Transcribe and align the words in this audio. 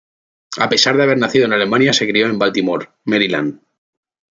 A 0.57 0.67
pesar 0.67 0.97
de 0.97 1.03
haber 1.03 1.19
nacido 1.19 1.45
en 1.45 1.53
Alemania, 1.53 1.93
se 1.93 2.07
crió 2.09 2.25
en 2.25 2.39
Baltimore, 2.39 2.89
Maryland. 3.05 3.61